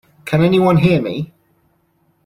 [0.25, 1.31] Can anyone hear me?